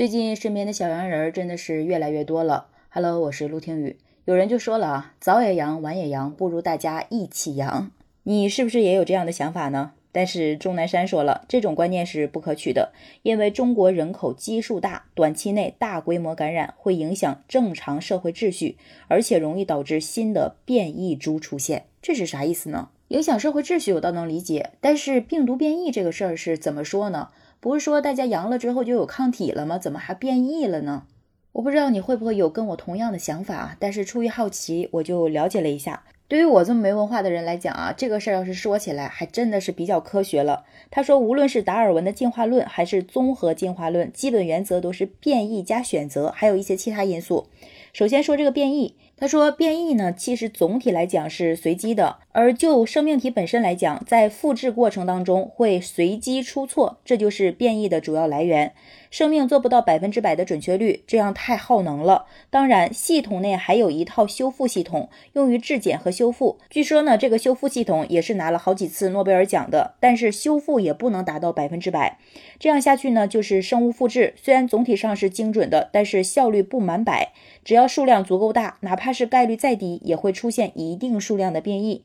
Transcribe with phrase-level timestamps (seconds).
[0.00, 2.68] 最近身边的小阳人真的是越来越多了。
[2.88, 3.98] Hello，我是陆听雨。
[4.24, 7.90] 有人就说了啊，早也阳，晚也阳，不如大家一起阳。
[8.22, 9.92] 你是不是也有这样的想法呢？
[10.10, 21.84] 但是钟南山说了，这种观念是不可取的，因为中国人口基数大，短期内大规模感染会影响正常社会秩序，而且容易导致新的变异株出现。
[22.00, 22.88] 这是啥意思呢？
[23.08, 27.28] 影响社会秩序我倒能理解，但是病毒变异这个事儿是怎么说呢？
[27.60, 29.78] 不是说大家阳了之后就有抗体了吗？
[29.78, 31.04] 怎么还变异了呢？
[31.52, 36.04] 我不知道你会不会有跟我同样的想法，但是出于好奇，我就了解了一下。
[36.26, 40.64] 对于我这么没文化的人来讲啊，这个事儿要是说起来，还真的是比较科学了。
[40.90, 47.48] 他说，无论是达尔文的进化论还是综合进化论，基本原则都是变异加选择，还有一些其他因素。
[47.92, 48.94] 首先说这个变异。
[49.20, 58.72] 他说，变异呢，其实总体来讲是随机的，而就生命体本身来讲，在复制过程当中会随机出错，这就是变异的主要来源。
[59.10, 62.26] 生命做不到百分之百的准确率，这样太耗能了。
[62.48, 66.58] 当然，系统内还有一套修复系统，用于质检和修复。
[66.70, 72.18] 据说呢，这个修复系统也是拿了好几次诺贝尔奖的，但是修复也不能达到百分之百。
[72.58, 77.32] 这样下去呢，就是生物复制，虽然总体上是精准的，但是效率不满百。
[77.64, 82.04] 只要数量足够大，哪怕是概率再低，也会出现一定数量的变异。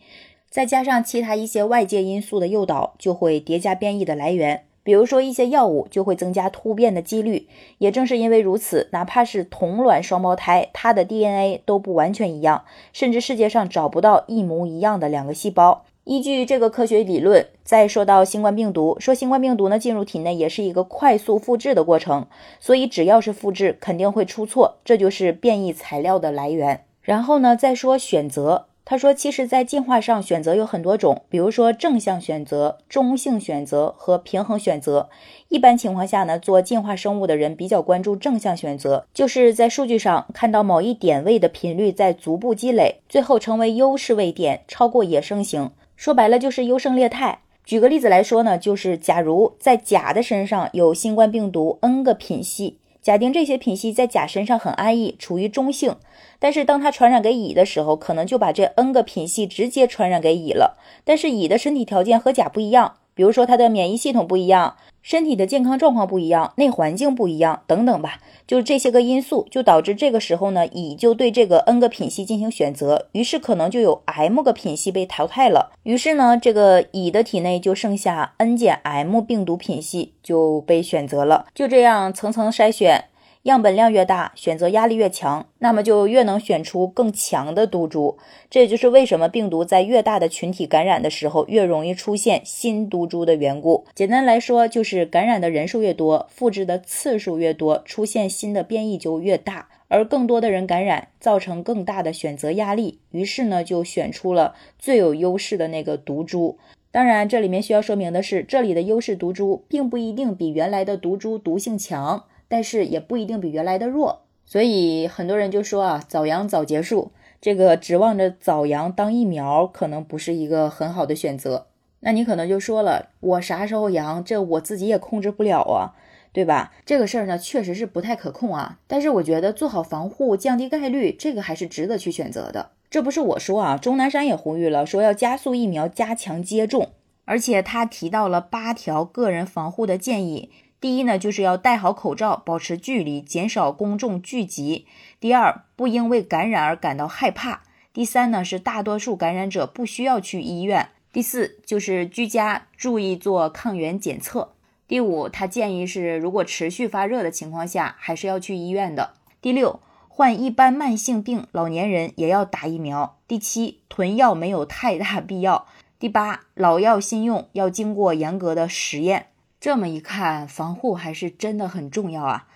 [0.49, 4.64] 再加上其他一些外界因素的诱导，就会叠加变异的来源。
[4.85, 7.47] 比如说一些药物就会增加突变的几率，
[7.79, 15.85] 也正是因为如此，哪怕是同卵双胞胎，它的 DNA 都不完全一样，甚至世界上找不到一模一样的两个细胞。
[16.03, 22.27] 依据这个科学理论，再说到新冠病毒，说新冠病毒呢进入体内也是一个快速复制的过程，
[22.59, 26.85] 所以只要是复制，肯定会出错，这就是变异材料的来源。
[27.01, 28.67] 然后呢，再说选择。
[28.87, 35.09] 他说，其实，在进化上，选择有很多种，比如说正向选择、中性选择和平衡选择。
[35.49, 45.71] 一般情况下呢，做进化生物的人比较关注正向选择，就是在数据上看到某一点位的频率在逐步积累，最后成为优势位点，超过野生型。
[45.95, 47.39] 说白了就是优胜劣汰。
[47.63, 52.77] 举个例子来说呢，就是假如在甲的身上有新冠病毒 N 个品系。
[53.05, 55.95] 假定这些品系在甲身上很安逸，处于中性，
[56.39, 60.79] 但是当它传染给乙的时候，可能就把这 N 个品系直接传染给乙了。
[61.03, 62.95] 但是乙的身体条件和甲不一样。
[63.15, 83.05] 比如说，他的免疫系统不一样，身体的健康状况不一样，内环境不一样，等等吧，就是这些个因素，就导致这个时候呢，乙就对这个 N 个品系进行选择，于是可能就有 M 个品系被淘汰了，于是呢，这个乙的体内就剩下 N 减 M 病毒品系就被选择了，就这样层层筛选。
[83.45, 88.17] 样本量越大，选择压力越强，那么就越能选出更强的毒株。
[88.49, 93.85] 这也就是为什么病毒在越大的群体感染的时候，越容易出现新毒株的缘故。
[93.93, 99.69] 简单来说，就是感染的人数越多，复制的次数越多，出现新的变异就越大。
[99.89, 106.57] 而更多的人感染，造成更大的选择压力，于是呢，就选出了最有优势的那个毒株。
[106.91, 112.23] 当然，这里面需要说明的是，这里的优势毒株并不一定比原来的毒株毒性强。
[112.47, 117.11] 但是也不一定比原来的弱，所以很多人就说啊，早阳早结束，
[117.41, 121.67] 这个指望着早阳当疫苗，可能不是一个很好的选择。
[122.01, 125.95] 那你可能就说了，我啥时候阳，这我自己也控制不了啊，
[126.31, 126.71] 对吧？
[126.85, 128.77] 这个事儿呢，确实是不太可控啊。
[128.85, 132.71] 但是我觉得做好防护，降低概率，这个还是值得去选择的。
[132.91, 136.89] 这不是我说啊，钟南山也呼吁了，说要加速疫苗，加强接种，
[137.25, 140.51] 而且他提到了八条个人防护的建议。
[140.81, 144.85] 第一呢，就是要戴好口罩，保持距离，减少公众聚集。
[145.19, 147.63] 第二，不因为感染而感到害怕。
[147.91, 150.89] 第三呢，是大多数感染者不需要去医院。
[151.11, 154.53] 第四，就是居家，注意做抗原检测。
[154.87, 159.13] 第五，他建议是，如果持续发热的情况下，还是要去医院的。
[159.41, 159.79] 第六，
[160.09, 163.17] 患一般慢性病老年人也要打疫苗。
[163.27, 165.65] 第七，囤药没有太大必要。
[165.97, 169.27] 第八，老药新用要经过严格的实验。
[169.59, 172.47] 这么一看，防护还是真的很重要啊，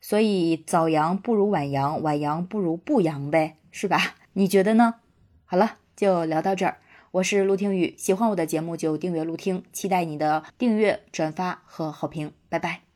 [0.00, 4.14] 所以早阳不如晚阳，晚阳不如不阳呗，是吧？
[4.34, 4.94] 你觉得呢？
[5.44, 6.78] 好了，就聊到这儿。
[7.12, 12.91] 我是陆听雨，喜欢我的节目就订阅陆听，期待你的订阅、转发和好评，拜拜。